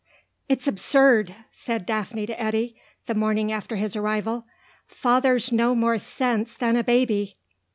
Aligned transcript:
"It's 0.49 0.67
absurd," 0.67 1.35
said 1.51 1.85
Daphne 1.85 2.25
to 2.25 2.41
Eddy, 2.41 2.75
the 3.05 3.13
morning 3.13 3.51
after 3.51 3.75
his 3.75 3.95
arrival. 3.95 4.47
"Father's 4.87 5.51
no 5.51 5.75
more 5.75 5.99
sense 5.99 6.55
than 6.55 6.75
a 6.75 6.83
baby. 6.83 7.37